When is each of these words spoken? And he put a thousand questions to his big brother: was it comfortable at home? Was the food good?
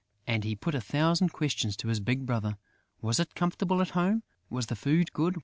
And 0.25 0.43
he 0.43 0.55
put 0.55 0.73
a 0.73 0.81
thousand 0.81 1.29
questions 1.29 1.77
to 1.77 1.87
his 1.89 1.99
big 1.99 2.25
brother: 2.25 2.57
was 3.01 3.19
it 3.19 3.35
comfortable 3.35 3.81
at 3.83 3.89
home? 3.89 4.23
Was 4.49 4.65
the 4.65 4.75
food 4.75 5.13
good? 5.13 5.37